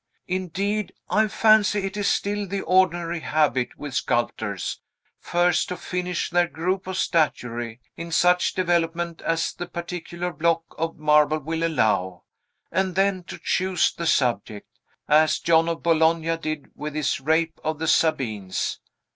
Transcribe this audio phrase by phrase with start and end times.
[0.27, 4.79] Indeed, I fancy it is still the ordinary habit with sculptors,
[5.19, 10.97] first to finish their group of statuary, in such development as the particular block of
[10.97, 12.23] marble will allow,
[12.71, 17.77] and then to choose the subject; as John of Bologna did with his Rape of
[17.77, 18.79] the Sabines.